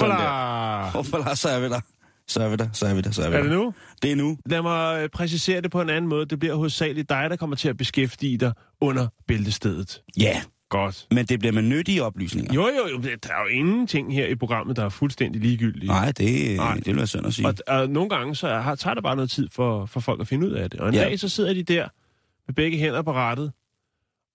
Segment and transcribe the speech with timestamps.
[0.00, 0.88] Hoppala!
[0.90, 1.80] Hoppala, så er vi der.
[2.28, 3.48] Så er vi der, så er vi der, så er vi Er der.
[3.48, 3.74] det nu?
[4.02, 4.38] Det er nu.
[4.46, 6.26] Lad mig øh, præcisere det på en anden måde.
[6.26, 10.02] Det bliver hovedsageligt dig, der kommer til at beskæftige dig under bæltestedet.
[10.20, 11.06] Ja, Godt.
[11.10, 12.54] men det bliver med nyttige oplysninger.
[12.54, 12.98] Jo, jo, jo.
[12.98, 15.86] Der er jo ingenting her i programmet, der er fuldstændig ligegyldige.
[15.86, 16.74] Nej, det, Nej.
[16.74, 17.46] det vil være synd at sige.
[17.46, 20.28] Og, og nogle gange så har, tager det bare noget tid for, for folk at
[20.28, 20.80] finde ud af det.
[20.80, 21.00] Og en Ja.
[21.02, 21.08] ja.
[21.08, 21.88] dag så sidder de der
[22.46, 23.52] med begge hænder på rattet,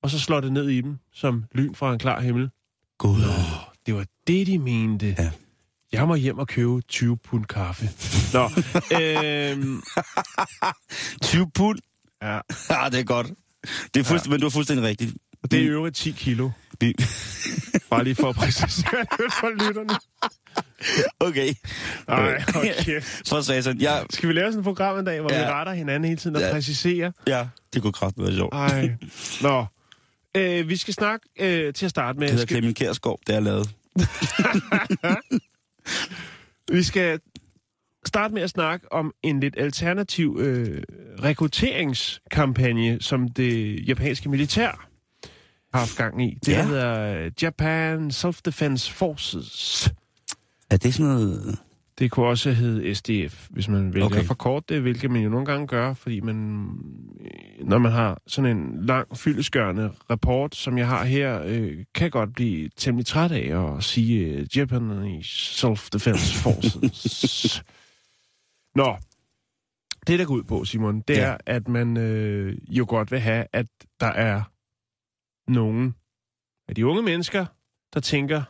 [0.03, 2.49] og så slår det ned i dem som lyn fra en klar himmel.
[2.97, 3.21] Gud.
[3.85, 5.15] Det var det, de mente.
[5.19, 5.31] Ja.
[5.93, 7.89] Jeg må hjem og købe 20 pund kaffe.
[8.33, 8.49] Nå,
[9.01, 9.81] øhm,
[11.23, 11.79] 20 pund.
[12.21, 12.33] ja,
[12.69, 13.27] Ja, det er godt.
[13.93, 14.29] Det er fuldstændig, ja.
[14.31, 15.13] Men du er fuldstændig rigtigt.
[15.43, 16.49] og det er i øvrigt 10 kilo.
[16.79, 16.95] Vi-
[17.89, 19.93] Bare lige for at præcisere det for lytterne.
[21.19, 21.53] Okay.
[22.07, 23.01] Ej, okay.
[23.23, 25.39] Så sagde jeg Skal vi lave sådan et program en dag, hvor ja.
[25.45, 26.51] vi retter hinanden hele tiden og Ja.
[26.51, 27.11] præciserer?
[27.27, 28.53] ja, det kunne kraftigt være sjovt.
[28.53, 28.89] Ej.
[29.41, 29.65] Nå.
[30.35, 32.27] Øh, vi skal snakke øh, til at starte med.
[32.27, 33.69] Det hedder Skal, Clemen Kjærsgaard, det er lavet.
[36.71, 37.19] Vi skal
[38.05, 40.83] starte med at snakke om en lidt alternativ øh,
[41.23, 44.87] rekrutteringskampagne, som det japanske militær
[45.73, 46.37] har haft gang i.
[46.45, 46.65] Det Ja.
[46.65, 49.89] hedder Japan Self-Defense Forces.
[50.69, 51.57] Er det sådan noget...
[52.01, 54.15] Det kunne også hedde SDF, hvis man vælger Okay.
[54.15, 54.27] okay.
[54.27, 56.67] for kort det, hvilket man jo nogle gange gør, fordi man,
[57.21, 62.11] øh, når man har sådan en lang, fyldeskørende rapport, som jeg har her, øh, kan
[62.11, 67.63] godt blive temmelig træt af at sige øh, Japanese Self-Defense Forces.
[68.75, 68.97] Nå,
[70.07, 71.21] det der går ud på, Simon, det ja.
[71.21, 73.67] er, at man øh, jo godt vil have, at
[73.99, 74.41] der er
[75.51, 75.95] nogen
[76.67, 77.45] af de unge mennesker,
[77.93, 78.43] der tænker,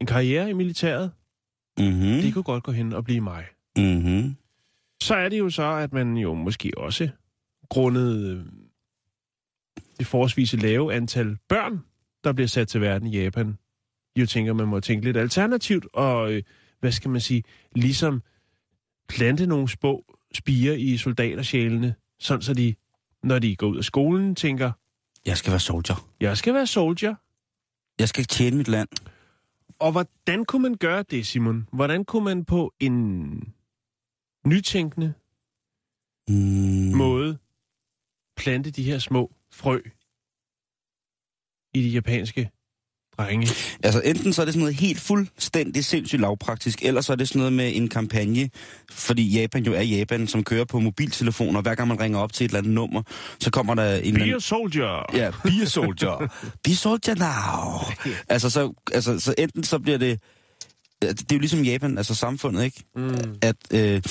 [0.00, 1.12] en karriere i militæret,
[1.78, 2.20] Mhm.
[2.22, 3.44] det kunne godt gå hen og blive mig.
[3.76, 4.36] Mhm.
[5.02, 7.08] Så er det jo så, at man jo måske også
[7.68, 8.44] grundet øh,
[9.98, 11.80] det forholdsvis lave antal børn,
[12.24, 13.58] der bliver sat til verden i Japan,
[14.16, 16.42] jo tænker, man må tænke lidt alternativt, og øh,
[16.80, 17.42] hvad skal man sige,
[17.76, 18.22] ligesom
[19.08, 22.74] plante nogle små spiger i soldatersjælene, sådan så de,
[23.22, 24.72] når de går ud af skolen, tænker,
[25.26, 26.08] Jeg skal være soldier.
[26.20, 27.14] jeg skal være soldier.
[27.98, 28.88] Jeg skal tjene mit land.
[29.84, 31.68] Og hvordan kunne man gøre det, Simon?
[31.72, 33.54] Hvordan kunne man på en
[34.46, 35.14] nytænkende
[36.28, 36.96] Mm.
[36.96, 37.38] måde
[38.36, 39.80] plante de her små frø
[41.74, 42.50] i de japanske
[43.18, 43.48] drenge.
[43.82, 47.28] Altså enten så er det sådan noget helt fuldstændig sindssygt lavpraktisk, eller så er det
[47.28, 48.50] sådan noget med en kampagne,
[48.90, 51.62] fordi Japan jo er Japan, som kører på mobiltelefoner.
[51.62, 53.02] Hver gang man ringer op til et eller andet nummer,
[53.40, 54.14] så kommer der en...
[54.14, 55.16] Be a soldier!
[55.16, 56.28] Ja, be a soldier.
[56.64, 57.80] be soldier now.
[58.28, 60.20] Altså, så, altså, så enten så bliver det...
[61.02, 62.84] Det er jo ligesom Japan, altså samfundet, ikke?
[62.96, 63.38] Mm.
[63.42, 64.02] At øh,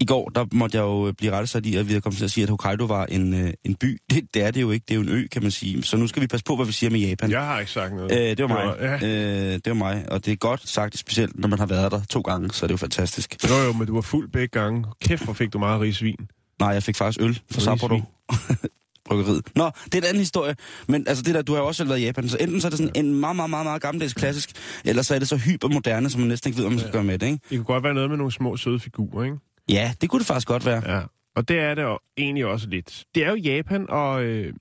[0.00, 2.30] i går, der måtte jeg jo blive rettesat i, at vi er kommet til at
[2.30, 3.98] sige, at Hokkaido var en, øh, en by.
[4.10, 5.82] Det, det er det jo ikke, det er jo en ø, kan man sige.
[5.82, 7.30] Så nu skal vi passe på, hvad vi siger med Japan.
[7.30, 8.12] Jeg har ikke sagt noget.
[8.12, 8.76] Øh, det var mig.
[8.80, 8.94] Ja.
[8.94, 12.00] Øh, det var mig, og det er godt sagt, specielt når man har været der
[12.10, 13.36] to gange, så er det jo fantastisk.
[13.48, 14.84] Jo, jo, men du var fuld begge gange.
[15.02, 16.28] Kæft, hvor fik du meget rigsvin.
[16.60, 17.64] Nej, jeg fik faktisk øl fra Risvin.
[17.64, 18.00] Sapporo.
[19.08, 19.42] Bryggeriet.
[19.56, 20.56] Nå, det er en anden historie.
[20.88, 22.68] Men altså det der, du har jo også selv været i Japan, så enten så
[22.68, 24.50] er det sådan en meget, meget, meget, meget gammeldags klassisk,
[24.84, 27.04] eller så er det så hypermoderne, som man næsten ikke ved, hvad man skal gøre
[27.04, 27.38] med det, ikke?
[27.50, 29.36] Det kunne godt være noget med nogle små søde figurer, ikke?
[29.68, 30.94] Ja, det kunne det faktisk godt være.
[30.96, 31.02] Ja.
[31.36, 33.04] Og det er det jo egentlig også lidt.
[33.14, 34.52] Det er jo Japan, og øh,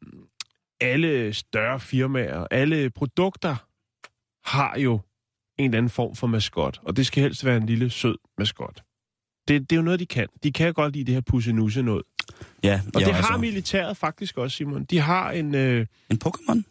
[0.82, 3.56] alle større firmaer, alle produkter
[4.50, 5.00] har jo
[5.58, 6.80] en eller anden form for maskot.
[6.84, 8.84] Og det skal helst være en lille, sød maskot.
[9.48, 10.28] Det, det er jo noget, de kan.
[10.44, 12.04] De kan godt lide det her pussenusse noget.
[12.64, 14.84] Ja, Og det har altså, militæret faktisk også, Simon.
[14.84, 15.56] De har en...
[15.56, 16.62] Øh, En Pokémon?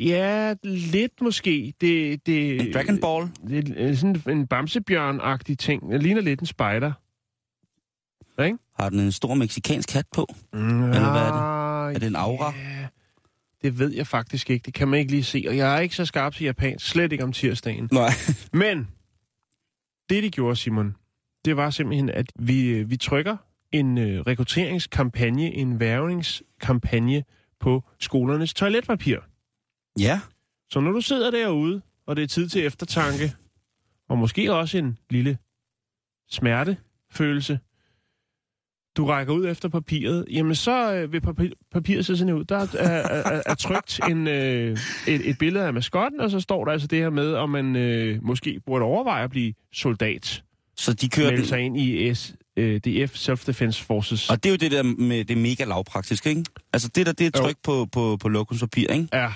[0.00, 1.74] ja, lidt måske.
[1.80, 3.28] Det, det, En Dragon Ball?
[3.48, 5.92] Det sådan en bamsebjørn-agtig ting.
[5.92, 6.92] Det ligner lidt en spider.
[8.44, 8.58] Ikke?
[8.78, 10.26] Har den en stor meksikansk hat på?
[10.52, 11.94] Mm, Eller hvad er det?
[11.94, 12.54] Er det en aura?
[12.56, 12.86] Ja,
[13.62, 14.64] det ved jeg faktisk ikke.
[14.64, 15.44] Det kan man ikke lige se.
[15.48, 16.86] Og jeg er ikke så skarp til japansk.
[16.88, 17.88] Slet ikke om tirsdagen.
[17.92, 18.10] Nej.
[18.52, 18.88] Men
[20.10, 20.96] det, de gjorde, Simon,
[21.44, 23.36] det var simpelthen, at vi, øh, vi trykker
[23.72, 27.24] en øh, rekrutteringskampagne, en værvningskampagne
[27.60, 29.18] på skolernes toiletpapir.
[29.98, 30.20] Ja.
[30.70, 33.32] Så når du sidder derude, og det er tid til eftertanke,
[34.08, 35.38] og måske også en lille
[36.30, 37.58] smertefølelse,
[38.96, 42.44] du rækker ud efter papiret, jamen så øh, vil papir, papiret se sådan ud.
[42.44, 46.40] Der er, er, er, er trygt en, øh, et, et billede af maskotten, og så
[46.40, 50.42] står der altså det her med, om man øh, måske burde overveje at blive soldat.
[50.76, 54.30] Så de kører Melde sig ind i S, øh, DF, Self-Defense Forces.
[54.30, 56.44] og det er jo det der med det mega lavpraktisk, ikke?
[56.72, 57.44] Altså det der, det er Jo.
[57.44, 59.08] tryk på, på, på lokumspapir, ikke?
[59.12, 59.28] Ja.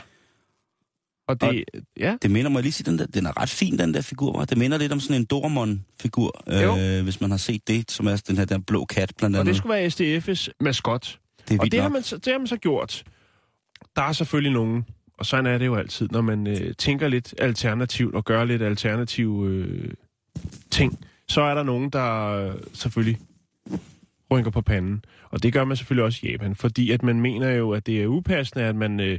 [1.28, 1.64] Og det,
[1.96, 4.38] ja, Det minder mig lige sige, den der, den er ret fin, den der figur,
[4.38, 4.44] var.
[4.44, 6.78] Det minder lidt om sådan en Doraemon-figur, Jo.
[6.78, 9.40] øh, hvis man har set det, som er den her der blå kat, blandt og
[9.40, 9.52] andet.
[9.52, 11.18] det skulle være SDF's maskot.
[11.48, 13.04] det Og det har, man, det har man så gjort.
[13.96, 14.84] Der er selvfølgelig nogen,
[15.18, 18.62] og sådan er det jo altid, når man øh, tænker lidt alternativt og gør lidt
[18.62, 19.90] alternative øh,
[20.70, 20.98] ting,
[21.28, 23.18] så er der nogen, der øh, selvfølgelig
[24.30, 25.04] rynker på panden.
[25.30, 28.02] Og det gør man selvfølgelig også i Japan, fordi at man mener jo, at det
[28.02, 29.18] er upassende, at man øh,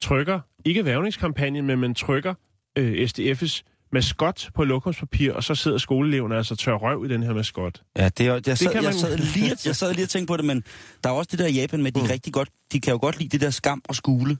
[0.00, 2.34] trykker, ikke værvningskampagnen, men man trykker
[2.78, 3.62] øh, SDF's
[3.92, 7.82] maskot på lokumspapir, og så sidder skoleeleverne altså tør røv i den her maskot.
[7.98, 10.30] Ja, det er, jeg, sad, kan jeg, man- sad lige, jeg sad lige og tænkte
[10.32, 10.64] på det, men
[11.04, 12.04] der er også det der i Japan med, de, Mm.
[12.06, 12.10] mm.
[12.10, 14.36] rigtig godt, de kan jo godt lide det der skam og skule.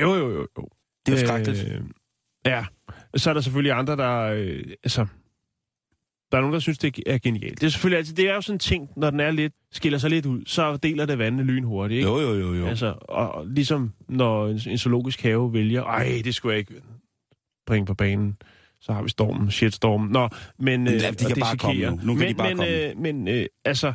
[0.00, 0.68] Jo, jo, jo, jo.
[1.06, 1.68] Det er jo skrækkeligt.
[1.72, 1.80] Øh,
[2.46, 2.64] ja,
[3.16, 4.18] så er der selvfølgelig andre, der...
[4.20, 5.06] Øh, altså,
[6.32, 7.60] der er nogen, der synes, det er genialt.
[7.60, 9.98] Det er selvfølgelig altid, det er jo sådan en ting, når den er lidt, skiller
[9.98, 12.10] sig lidt ud, så deler det vandene lynhurtigt, ikke?
[12.10, 12.66] Jo, jo, jo, jo.
[12.66, 16.74] Altså, og, ligesom når en, en zoologisk have vælger, ej, det skulle jeg ikke
[17.66, 18.36] bringe på banen.
[18.80, 20.10] Så har vi stormen, shitstormen.
[20.10, 20.86] Nå, men...
[20.86, 21.90] Ja, Øh, de og kan bare komme nu.
[22.02, 22.90] Nu kan men, de bare men, komme.
[22.90, 23.92] Øh, men øh, altså,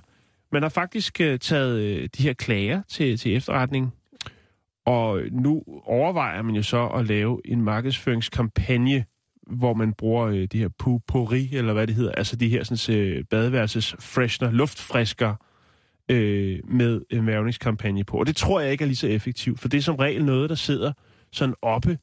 [0.52, 3.94] man har faktisk øh, taget øh, de her klager til, til efterretning,
[4.86, 9.06] og nu overvejer man jo så at lave en markedsføringskampagne,
[9.50, 12.96] hvor man bruger øh, de her pupori, eller hvad det hedder, altså de her sådan,
[12.98, 15.36] øh, badeværelses freshener, luftfrisker,
[16.12, 18.18] øh, med en mærvningskampagne på.
[18.18, 20.50] Og det tror jeg ikke er lige så effektivt, for det er som regel noget,
[20.50, 20.94] der sidder
[21.32, 21.98] sådan oppe,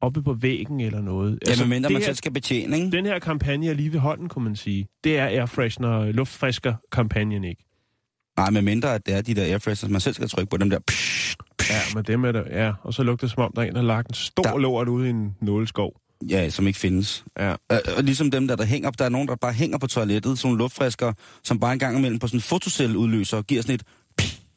[0.00, 1.38] oppe på væggen eller noget.
[1.48, 2.90] Ja, men mindre man her, selv skal betjene, ikke?
[2.90, 4.88] den her kampagne er lige ved hånden, kunne man sige.
[5.04, 7.64] Det er air freshener, luftfrisker-kampagnen ikke.
[8.36, 10.70] Nej, med mindre at det er de der airfreshers, man selv skal trykke på dem
[10.70, 10.78] der.
[10.86, 12.72] Psh, psh, Ja, men dem er der, ja.
[12.82, 14.58] Og så lugter det som om, der er en, der har lagt en stor Der-
[14.58, 16.00] lort ude i en nåleskov.
[16.30, 17.24] Ja, som ikke findes.
[17.38, 17.50] Ja.
[17.72, 20.38] Øh, Og ligesom dem der, der hænger, der er nogen, der bare hænger på toilettet,
[20.38, 21.12] sådan nogle luftfrisker,
[21.44, 23.82] som bare en gang imellem på sådan en fotocell udløser og giver sådan et...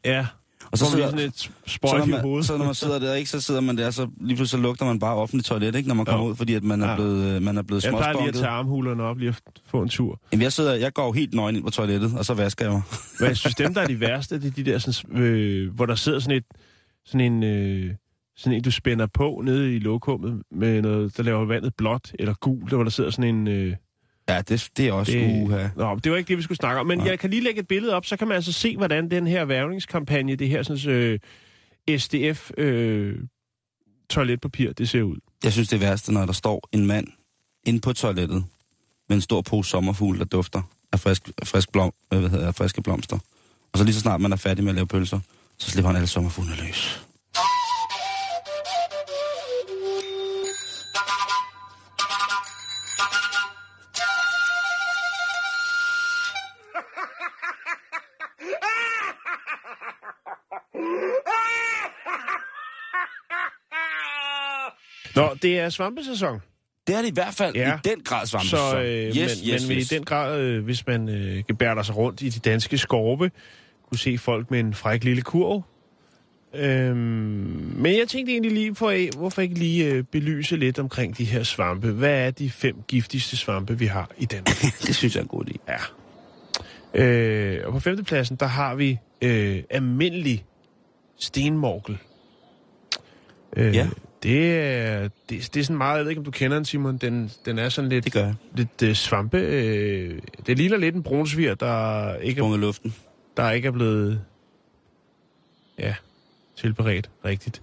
[0.05, 0.25] Ja.
[0.71, 1.49] Og så Så sidder, sådan et så,
[1.83, 2.45] når i man, hovedet.
[2.47, 4.85] så når man sidder der, ikke, så sidder man der, så lige pludselig så lugter
[4.85, 6.31] man bare offentligt toilet, ikke, når man kommer Jo.
[6.31, 6.95] ud, fordi at man er Ja.
[6.95, 9.81] blevet, øh, man er blevet Jeg plejer lige at tage armhulerne op lige at få
[9.81, 10.19] en tur.
[10.31, 12.81] Jamen, jeg, sidder, jeg går helt nøgen ind på toilettet, og så vasker jeg mig.
[13.19, 15.85] Men jeg synes, dem, der er de værste, det er de der, sådan, øh, hvor
[15.85, 16.43] der sidder sådan et,
[17.05, 17.91] sådan en, øh,
[18.35, 22.33] sådan en, du spænder på nede i lokummet med noget, der laver vandet blåt eller
[22.33, 23.47] gult, hvor der sidder sådan en...
[23.47, 23.75] Øh,
[24.29, 25.67] Ja, det, det er også det, uha.
[25.75, 26.87] Nå, det var ikke det, vi skulle snakke om.
[26.87, 27.07] Men Nej.
[27.07, 29.45] jeg kan lige lægge et billede op, så kan man altså se, hvordan den her
[29.45, 31.19] værvningskampagne, det her sådan, øh,
[31.99, 33.15] SDF øh,
[34.09, 35.17] toiletpapir, det ser ud.
[35.43, 37.07] Jeg synes, det er værste, når der står en mand
[37.63, 38.45] inde på toilettet
[39.09, 40.61] med en stor pose sommerfugl, der dufter
[40.91, 43.17] af frisk, frisk blom, øh, hvad hedder, af friske blomster.
[43.73, 45.19] Og så lige så snart man er færdig med at lave pølser,
[45.57, 47.05] så slipper han alle sommerfuglene løs.
[65.41, 66.39] Det er svampesæson.
[66.87, 67.73] Det er det i hvert fald Ja.
[67.75, 68.47] i den grad svampe.
[68.47, 69.91] Så, øh, yes, men, yes, men yes.
[69.91, 73.31] i den grad, øh, hvis man øh, gebærder sig rundt i de danske skorpe,
[73.89, 75.63] kunne se folk med en fræk lille kurv.
[76.55, 76.95] Øhm,
[77.75, 81.43] men jeg tænkte egentlig lige, for, hvorfor ikke lige øh, belyse lidt omkring de her
[81.43, 81.91] svampe.
[81.91, 84.61] Hvad er de fem giftigste svampe, vi har i Danmark?
[84.87, 85.55] det synes jeg er en god idé.
[86.95, 87.03] Ja.
[87.03, 90.45] Øh, og på femtepladsen, der har vi øh, almindelig
[91.19, 91.97] stenmorkel.
[93.57, 93.87] Øh, Ja.
[94.23, 96.97] Det er, det, det er sådan meget, jeg ved ikke, om du kender den, Simon.
[96.97, 98.35] Den, den er sådan lidt, Det gør jeg.
[98.55, 99.37] lidt øh, svampe.
[99.37, 102.95] Øh, det ligner lidt en brunsvir, der ikke, er, luften.
[103.37, 104.21] der ikke er blevet
[105.79, 105.95] ja,
[106.57, 107.61] tilberedt rigtigt.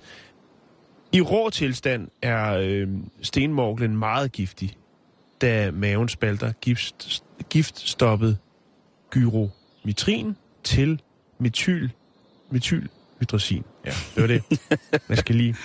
[1.13, 2.89] I rå tilstand er øh,
[3.23, 4.77] stenmorglen meget giftig,
[5.41, 8.39] da maven spalter gift, giftstoppet
[9.11, 11.01] gyromitrin til
[11.39, 11.89] metyl,
[12.51, 13.65] metylhydrazin.
[13.87, 14.43] Ja, det var det.
[15.09, 15.57] Jeg skal lige...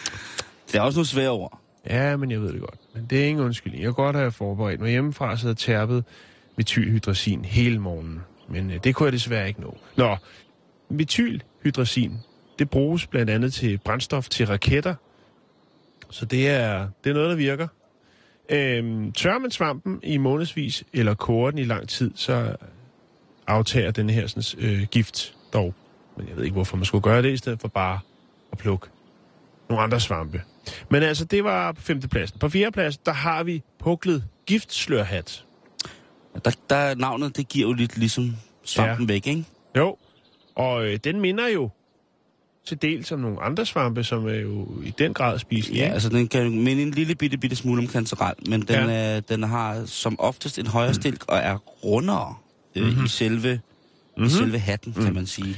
[0.73, 1.59] Det er også nogle svære ord.
[1.89, 2.79] Ja, men jeg ved det godt.
[2.93, 3.83] Men det er ingen undskyldning.
[3.83, 6.03] Jeg kan godt have forberedt mig hjemmefra, så jeg tærpet
[6.55, 8.21] metylhydrazin hele morgenen.
[8.49, 9.77] Men øh, det kunne jeg desværre ikke nå.
[9.97, 10.17] Nå,
[10.89, 12.17] metylhydrazin,
[12.59, 14.95] det bruges blandt andet til brændstof til raketter.
[16.09, 17.67] Så det er, det er noget, der virker.
[18.49, 22.55] Øhm, tør man svampen i månedsvis, eller koger den i lang tid, så
[23.47, 25.73] aftager den her sådan, øh, gift dog.
[26.17, 27.99] Men jeg ved ikke, hvorfor man skulle gøre det, i stedet for bare
[28.51, 28.87] at plukke
[29.73, 30.41] nogle andre svampe.
[30.89, 32.39] Men altså, det var på femtepladsen.
[32.39, 35.45] På fjerdepladsen, der har vi puklet giftslørhat.
[36.45, 39.13] Der, der navnet, det giver jo lidt ligesom svampen ja.
[39.13, 39.45] væk, ikke?
[39.77, 39.97] Jo,
[40.55, 41.69] og øh, den minder jo
[42.67, 45.85] til dels om nogle andre svampe, som er jo i den grad spiselige.
[45.85, 49.15] Ja, altså den kan minde en lille bitte, bitte smule om kantarel, men den, Ja.
[49.17, 52.35] øh, den har som oftest en højere stilk og er rundere
[52.75, 53.05] øh, mm-hmm.
[53.05, 54.25] i, selve, mm-hmm.
[54.25, 55.57] i selve hatten, kan man sige.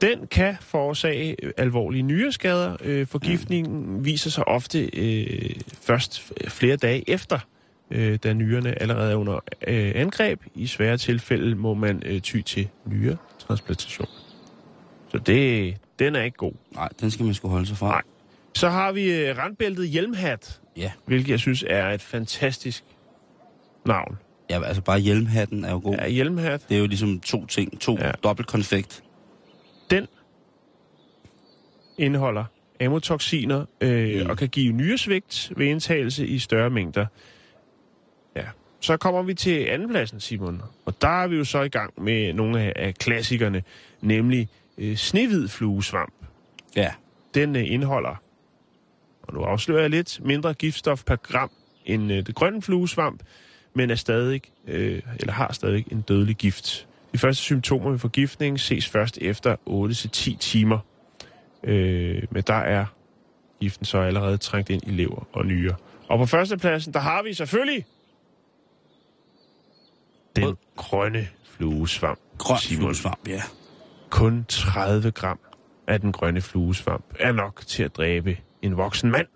[0.00, 2.76] Den kan forårsage alvorlige nyreskader.
[2.84, 7.38] Øh, forgiftningen viser sig ofte øh, først flere dage efter,
[7.90, 9.34] øh, da nyrerne allerede er under
[9.66, 10.40] øh, angreb.
[10.54, 14.08] I svære tilfælde må man øh, ty til nyretransplantation.
[15.08, 16.52] Så det, den er ikke god.
[16.74, 17.88] Nej, den skal man sgu holde sig fra.
[17.88, 18.02] Nej.
[18.54, 20.92] Så har vi øh, randbæltet hjelmhat, Ja.
[21.06, 22.84] hvilket jeg synes er et fantastisk
[23.86, 24.16] navn.
[24.50, 25.94] ja, altså bare hjelmhatten er jo god.
[25.94, 28.06] Ja, hjelmhat, Det er jo ligesom to ting, to Ja.
[28.06, 28.12] ja.
[29.90, 30.06] Den
[31.98, 32.44] indeholder
[32.80, 34.30] amotoxiner øh, Mm.
[34.30, 37.06] og kan give nyresvigt ved indtagelse i større mængder.
[38.36, 38.44] Ja.
[38.80, 40.62] Så kommer vi til andenpladsen, Simon.
[40.84, 43.62] Og der er vi jo så i gang med nogle af, af klassikerne,
[44.00, 46.14] nemlig øh, snehvid fluesvamp.
[46.76, 46.92] Ja.
[47.34, 48.22] Den øh, indeholder,
[49.22, 51.50] og nu afslører jeg lidt, mindre giftstof per gram
[51.86, 53.22] end øh, det grønne fluesvamp,
[53.74, 56.86] men er stadig, øh, eller har stadig en dødelig gift.
[57.12, 59.56] De første symptomer ved forgiftning ses først efter
[60.34, 60.78] 8-10 timer.
[61.64, 62.86] Øh, men der er
[63.60, 65.74] giften så allerede trængt ind i lever og nyre.
[66.08, 67.86] Og på førstepladsen, der har vi selvfølgelig
[70.36, 70.56] den Rød.
[70.76, 72.20] grønne fluesvamp.
[72.38, 72.82] Grøn Simon.
[72.82, 73.42] fluesvamp, ja.
[74.10, 75.38] Kun 30 gram
[75.86, 79.26] af den grønne fluesvamp er nok til at dræbe en voksen mand.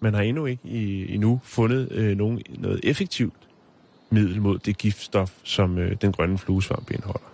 [0.00, 3.47] Man har endnu ikke i, endnu fundet øh, nogen, noget effektivt
[4.10, 7.32] middel mod det giftstof, som øh, den grønne fluesvamp indeholder.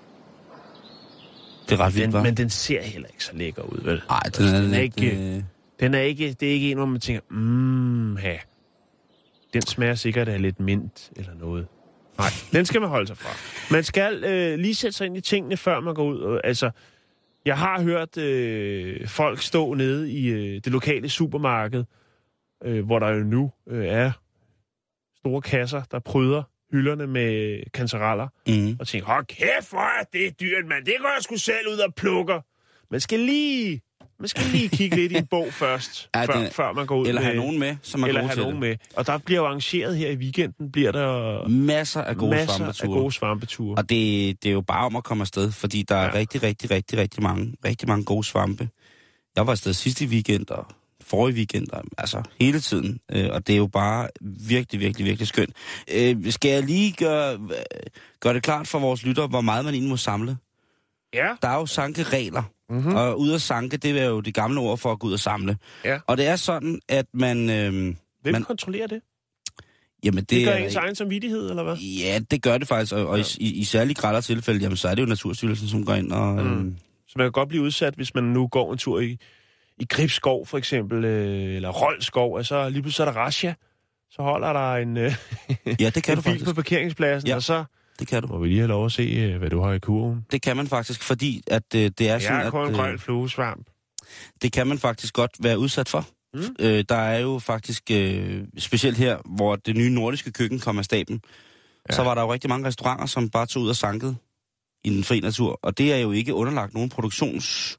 [1.69, 4.02] Det er ret vildt, Den, men den ser heller ikke så lækker ud, vel?
[4.09, 5.43] Nej, den Altså, er, den er lidt, ikke- øh,
[5.81, 8.37] Den er ikke, det er ikke en, hvor man tænker, mmm, ha.
[9.52, 11.66] Den smager sikkert af lidt mint eller noget.
[12.19, 13.31] Nej, den skal man holde sig fra.
[13.75, 16.19] Man skal øh, lige sætte sig ind i tingene, før man går ud.
[16.19, 16.71] Og, altså,
[17.45, 21.85] jeg har hørt øh, folk stå nede i øh, det lokale supermarked,
[22.64, 24.12] øh, hvor der jo nu øh, er
[25.19, 28.76] store kasser, der pryder hylderne med kantereller, mm.
[28.80, 30.85] og tænke, hold kæft, hvor er det dyrt, mand.
[30.85, 32.40] Det går jeg sgu selv ud og plukker.
[32.90, 33.80] Man skal lige,
[34.18, 36.97] man skal lige kigge lidt i en bog først, Ja, før, den- før man går
[36.97, 37.26] ud Eller med...
[37.26, 38.61] have nogen med, som er eller have nogen det.
[38.61, 38.76] med.
[38.97, 42.88] Og der bliver jo arrangeret her i weekenden, bliver der Masser af gode masser svampeture.
[42.97, 43.78] af gode svampeture.
[43.78, 46.14] Og det, det er jo bare om at komme afsted, fordi der er ja.
[46.14, 48.68] rigtig, rigtig, rigtig, rigtig mange, rigtig mange gode svampe.
[49.37, 50.66] Jeg var afsted sidste weekend og
[51.06, 53.00] forrige weekend, og, altså hele tiden.
[53.12, 54.08] Øh, og det er jo bare
[54.49, 55.50] virkelig, virkelig, virkelig skønt.
[55.94, 57.38] Øh, skal jeg lige gøre,
[58.20, 60.37] gøre det klart for vores lytter, hvor meget man egentlig må samle?
[61.14, 61.28] Ja.
[61.42, 62.42] Der er jo sankeregler.
[62.70, 62.90] Mm-hmm.
[62.90, 62.96] Mm.
[62.96, 65.20] Og ud at sanke, det er jo det gamle ord for at gå ud og
[65.20, 65.56] samle.
[65.84, 65.99] Ja.
[66.06, 67.50] Og det er sådan, at man...
[67.50, 69.00] Øh, Hvem man- kontrollerer det?
[70.04, 71.76] jamen Det, det, gør er, ens egen samvittighed, eller hvad?
[71.76, 74.88] Ja, det gør det faktisk, og, og i, i, i særlig grad tilfælde, jamen så
[74.88, 76.44] er det jo Naturstyrelsen, som går ind og...
[76.44, 76.50] Mm.
[76.50, 76.76] Mm.
[77.08, 79.18] Så man kan godt blive udsat, hvis man nu går en tur i,
[79.81, 83.52] i Gribskov, for eksempel, øh, eller Roldskov, og så lige pludselig er der Rasha.
[84.11, 85.12] Så holder der en, øh,
[85.81, 86.45] Ja, det kan en du bil faktisk.
[86.45, 87.35] på parkeringspladsen, Ja.
[87.37, 87.64] og så
[87.99, 88.28] Det kan du.
[88.28, 90.26] må vi lige have lov at se, øh, hvad du har i kurven.
[90.33, 92.75] Det kan man faktisk, fordi at øh, det er sådan, Jeg er kun en at
[92.75, 93.66] grøn fluesvamp.
[94.43, 96.07] det kan man faktisk godt være udsat for.
[96.35, 96.40] Mm.
[96.61, 100.85] Øh, der er jo faktisk, øh, specielt her, hvor det nye nordiske køkken kom af
[100.85, 101.21] staben,
[101.90, 101.95] ja.
[101.95, 104.16] så var der jo rigtig mange restauranter, som bare tog ud og sankede
[104.85, 105.59] i den fri natur.
[105.62, 107.78] Og det er jo ikke underlagt nogen produktions...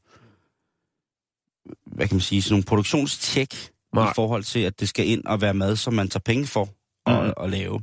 [1.86, 2.42] Hvad kan man sige?
[2.42, 4.10] Sådan nogle produktionstjek Nej.
[4.10, 6.70] i forhold til, at det skal ind og være mad, som man tager penge for
[7.06, 7.34] at, Mhm.
[7.44, 7.82] at lave.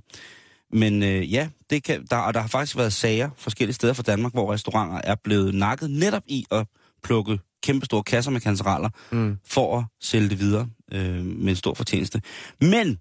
[0.72, 4.02] Men øh, ja, det kan, der, og der har faktisk været sager forskellige steder fra
[4.02, 6.66] Danmark, hvor restauranter er blevet nakket netop i at
[7.02, 9.36] plukke kæmpestore kasser med kancereller Mm.
[9.44, 12.22] for at sælge det videre øh, med en stor fortjeneste.
[12.60, 12.98] Men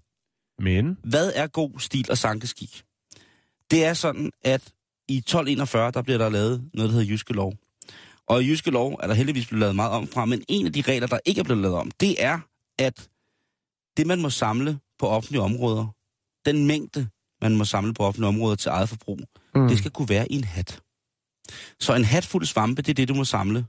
[0.58, 2.82] Men, hvad er god stil og sankeskik?
[3.70, 4.62] Det er sådan, at
[5.08, 7.52] i 1241, der bliver der lavet noget, der hedder Jyske Lov.
[8.32, 10.72] Og i Jyske Lov er der heldigvis blevet lavet meget om fra, men en af
[10.72, 12.38] de regler, der ikke er blevet lavet om, det er,
[12.78, 13.08] at
[13.96, 15.86] det, man må samle på offentlige områder,
[16.46, 17.08] den mængde,
[17.42, 19.20] man må samle på offentlige områder til eget forbrug,
[19.54, 19.68] mm.
[19.68, 20.80] det skal kunne være i en hat.
[21.80, 23.66] Så en hat fuld svampe, det er det, du må samle.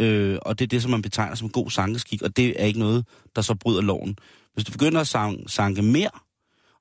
[0.00, 2.78] Øh, og det er det, som man betegner som god sankeskik, og det er ikke
[2.78, 4.16] noget, der så bryder loven.
[4.54, 6.10] Hvis du begynder at sanke mere,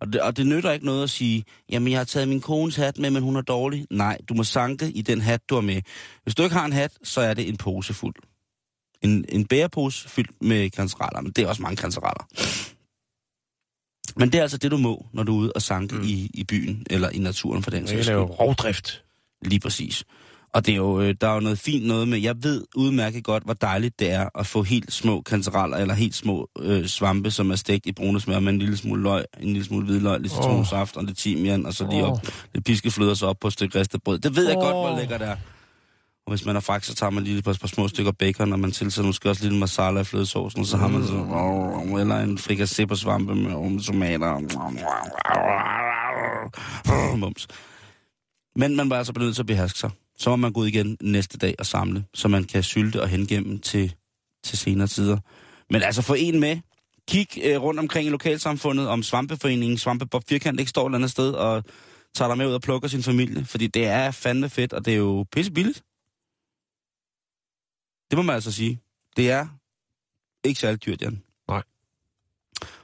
[0.02, 2.76] og det, og det nytter ikke noget at sige, jamen jeg har taget min kones
[2.76, 3.88] hat med, men hun er dårlig.
[3.92, 5.82] Nej, du må sanke i den hat, du har med.
[6.24, 8.16] Hvis du ikke har en hat, så er det en pose fuld.
[9.02, 12.28] En, en bærepose fyldt med kancereller, men det er også mange kancereller.
[14.20, 16.04] Men det er altså det, du må, når du er ude og sanke Mm.
[16.04, 18.18] i, i byen, eller i naturen for den sags skyld.
[18.18, 19.04] rovdrift.
[19.46, 20.04] Lige præcis.
[20.58, 23.24] Og det er jo, øh, der er jo noget fint noget med, jeg ved udmærket
[23.24, 27.32] godt, hvor dejligt det er at få helt små kantereller eller helt små øh, svampe,
[27.32, 30.20] som er stegt i brune smør med en lille smule løg, en lille smule hvidløg,
[30.22, 32.20] lidt citronsaft og lidt timian, og så lige op,
[32.54, 34.20] lidt piskefløde og så op på et stykke ristet brød.
[34.20, 35.36] Det ved jeg godt, hvor lækkert det er.
[36.26, 38.54] Og hvis man er frak, så tager man lige et par, par små stykker bacon,
[38.54, 41.14] og man tilsætter måske også lidt masala i flødesaucen, og så har man så,
[42.00, 44.40] eller en frikassé på svampe med tomater.
[47.16, 47.48] Mums.
[48.56, 49.90] Men man var altså nødt til at beherske sig.
[50.18, 53.08] Så må man gå ud igen næste dag og samle, så man kan sylte og
[53.08, 53.96] hengemme til,
[54.44, 55.18] til senere tider.
[55.70, 56.60] Men altså få en med.
[57.08, 61.12] Kig øh, rundt omkring i lokalsamfundet om svampeforeningen, Svampebob Firkant ikke står et eller andet
[61.12, 61.64] sted og
[62.16, 63.46] tager dig med ud og plukker sin familie.
[63.46, 65.84] Fordi det er fandme fedt, og det er jo pisse billigt.
[68.12, 68.80] Det må man altså sige.
[69.18, 69.48] Det er
[70.44, 71.22] ikke særlig dyrt, Jan.
[71.48, 71.64] Nej.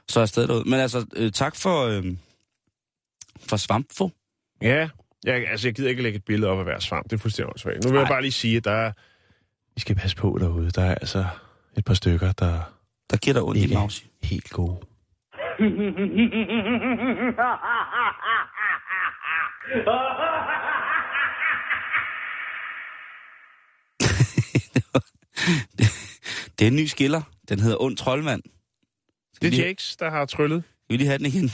[0.08, 0.70] Så er jeg stadig derude.
[0.70, 2.16] Men altså, øh, tak for, øh,
[3.38, 4.10] for svampfo.
[4.62, 4.88] Ja,
[5.24, 7.04] jeg, altså jeg gider ikke lægge et billede op af hver svamp.
[7.04, 7.84] Det er fuldstændig åndssvagt.
[7.84, 8.12] Nu vil jeg Nej.
[8.12, 8.92] bare lige sige, at der er,
[9.76, 10.70] I skal passe på derude.
[10.70, 11.24] Der er altså
[11.76, 12.60] et par stykker, der
[13.10, 14.04] Der giver dig ondt i ikke maus.
[14.22, 14.76] er helt gode.
[26.58, 27.22] Det er en ny skiller.
[27.48, 28.42] Den hedder Ond Troldmand.
[29.42, 30.62] Det lige- er Jakes, der har tryllet.
[30.64, 31.50] Skal vi lige have den igen?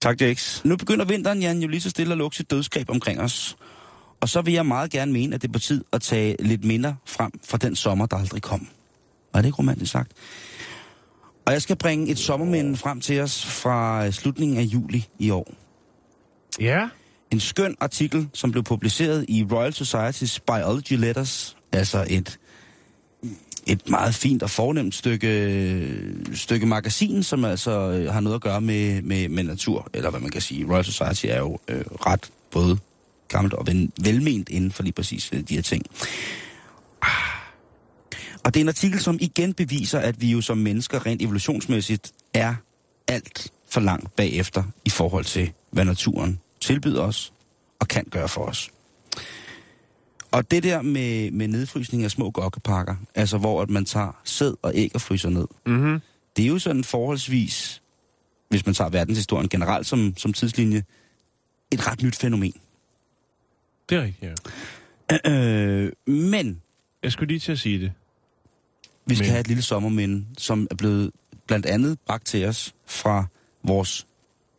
[0.00, 0.64] Tak, Jax.
[0.64, 3.56] Nu begynder vinteren, Jan, jo lige så stille at lukke sit dødsgreb omkring os.
[4.20, 6.64] Og så vil jeg meget gerne mene, at det er på tid at tage lidt
[6.64, 8.68] minder frem fra den sommer, der aldrig kom.
[9.32, 10.12] Var det ikke romantisk sagt?
[11.46, 15.54] Og jeg skal bringe et sommerminde frem til os fra slutningen af juli i år.
[16.60, 16.88] Ja.
[17.34, 22.38] En skøn artikel, som blev publiceret i Royal Society's Biology Letters, altså et,
[23.66, 25.90] et meget fint og fornemt stykke,
[26.34, 30.20] stykke magasin, som altså øh, har noget at gøre med, med, med natur, eller hvad
[30.20, 30.66] man kan sige.
[30.66, 32.78] Royal Society er jo øh, ret både
[33.28, 33.66] gammelt og
[34.00, 35.82] velment inden for lige præcis øh, de her ting.
[37.02, 37.10] Ah.
[38.44, 42.12] Og det er en artikel, som igen beviser, at vi jo som mennesker rent evolutionsmæssigt
[42.34, 42.54] er
[43.08, 47.32] alt for langt bagefter i forhold til, hvad naturen tilbyder os
[47.80, 48.70] og kan gøre for os.
[50.30, 54.54] Og det der med, med nedfrysning af små gokkepakker, altså hvor at man tager sæd
[54.62, 56.00] og æg og fryser ned, Mm-hmm.
[56.36, 57.82] det er jo sådan forholdsvis,
[58.48, 60.82] hvis man tager verdenshistorien generelt som, som tidslinje,
[61.72, 62.54] et ret nyt fænomen.
[63.88, 64.40] Det er rigtigt,
[65.24, 65.30] ja.
[65.30, 66.62] Øh, men
[67.02, 67.92] Jeg skulle lige til at sige det.
[69.06, 71.10] vi skal Men- have et lille sommerminde, som er blevet
[71.46, 73.24] blandt andet bragt til os fra
[73.64, 74.06] vores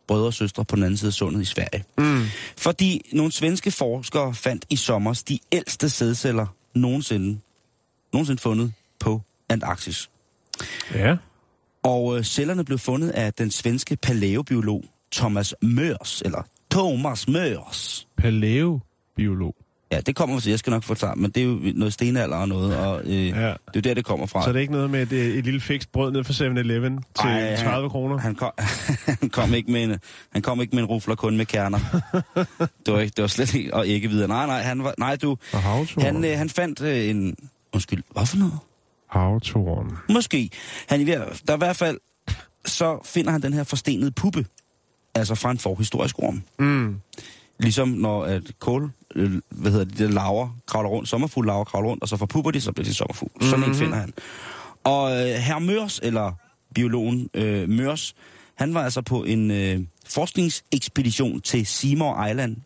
[0.08, 1.84] brødre og søstre på den anden side af sundet i Sverige.
[1.98, 2.24] Mm.
[2.56, 7.40] Fordi nogle svenske forskere fandt i sommer de ældste sædceller nogensinde,
[8.12, 10.10] nogensinde fundet på Antarktis.
[10.94, 11.16] Ja.
[11.82, 18.08] Og øh, cellerne blev fundet af den svenske paleobiolog Thomas Mørs, eller Thomas Mørs.
[18.16, 19.54] Palæobiolog.
[19.96, 22.48] Ja, det kommer til, jeg skal nok forklare, men det er jo noget stenalder og
[22.48, 23.32] noget, og øh, ja.
[23.32, 24.42] Det er jo der, det kommer fra.
[24.42, 27.30] Så det er ikke noget med et, et lille fikst brød ned fra 7-Eleven til
[27.30, 28.18] Ej, 30 kroner?
[28.18, 28.52] Han kom,
[29.20, 29.98] han kom ikke med en,
[30.32, 31.78] han kom ikke med en rufler, kun med kerner.
[32.86, 34.28] det var ikke, det var slet ikke, og ikke videre.
[34.28, 35.36] Nej, nej, han var, nej du,
[35.98, 37.36] han, øh, han fandt øh, en,
[37.72, 38.58] undskyld, hvad for noget?
[39.10, 39.92] Havtoren.
[40.10, 40.50] Måske.
[40.88, 41.06] Han, er i
[41.46, 41.98] der er i hvert fald,
[42.64, 44.46] så finder han den her forstenede puppe,
[45.14, 46.42] altså fra en forhistorisk orm.
[46.58, 47.00] Mm.
[47.60, 51.88] Ligesom når at kål, øh, hvad hedder det, de laver kravler rundt, sommerfugl laver kravler
[51.88, 53.30] rundt, og så forpupper de, så bliver de sommerfugl.
[53.34, 53.50] Mm-hmm.
[53.50, 54.12] Sådan en finder han.
[54.84, 56.32] Og øh, herr Mørs, eller
[56.74, 58.14] biologen øh, Mørs,
[58.54, 62.56] han var altså på en øh, forskningsekspedition til Seymour Island